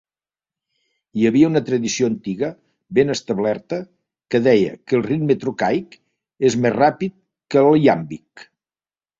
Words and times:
Hi 1.19 1.27
havia 1.29 1.49
una 1.51 1.61
tradició 1.67 2.07
antiga 2.11 2.49
ben 2.99 3.15
establerta 3.15 3.79
que 4.35 4.43
deia 4.49 4.73
que 4.89 4.97
el 5.01 5.05
ritme 5.11 5.39
trocaic 5.45 5.97
és 6.51 6.59
més 6.65 6.77
ràpid 6.83 7.17
que 7.53 7.65
el 7.71 7.81
iàmbic. 7.87 8.49